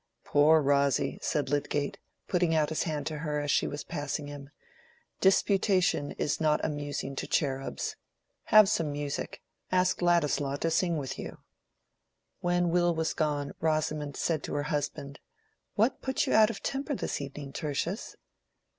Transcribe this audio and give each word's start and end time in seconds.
"Poor 0.23 0.63
Rosy!" 0.63 1.19
said 1.21 1.51
Lydgate, 1.51 1.99
putting 2.27 2.55
out 2.55 2.69
his 2.69 2.81
hand 2.89 3.05
to 3.05 3.19
her 3.19 3.39
as 3.39 3.51
she 3.51 3.67
was 3.67 3.83
passing 3.83 4.25
him. 4.25 4.49
"Disputation 5.19 6.13
is 6.13 6.41
not 6.41 6.59
amusing 6.65 7.15
to 7.17 7.27
cherubs. 7.27 7.97
Have 8.45 8.67
some 8.67 8.91
music. 8.91 9.43
Ask 9.71 10.01
Ladislaw 10.01 10.55
to 10.55 10.71
sing 10.71 10.97
with 10.97 11.19
you." 11.19 11.37
When 12.39 12.71
Will 12.71 12.95
was 12.95 13.13
gone 13.13 13.51
Rosamond 13.59 14.17
said 14.17 14.41
to 14.45 14.55
her 14.55 14.63
husband, 14.73 15.19
"What 15.75 16.01
put 16.01 16.25
you 16.25 16.33
out 16.33 16.49
of 16.49 16.63
temper 16.63 16.95
this 16.95 17.21
evening, 17.21 17.53
Tertius?" 17.53 18.15